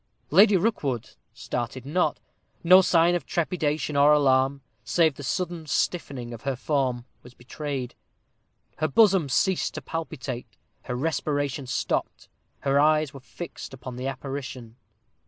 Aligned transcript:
Lady 0.31 0.57
Rookwood 0.57 1.11
started 1.31 1.85
not. 1.85 2.19
No 2.63 2.81
sign 2.81 3.13
of 3.13 3.23
trepidation 3.27 3.95
or 3.95 4.13
alarm, 4.13 4.61
save 4.83 5.13
the 5.13 5.21
sudden 5.21 5.67
stiffening 5.67 6.33
of 6.33 6.41
her 6.41 6.55
form, 6.55 7.05
was 7.21 7.35
betrayed. 7.35 7.93
Her 8.77 8.87
bosom 8.87 9.29
ceased 9.29 9.75
to 9.75 9.81
palpitate 9.83 10.47
her 10.85 10.95
respiration 10.95 11.67
stopped 11.67 12.29
her 12.61 12.79
eyes 12.79 13.13
were 13.13 13.19
fixed 13.19 13.75
upon 13.75 13.95
the 13.95 14.07
apparition. 14.07 14.75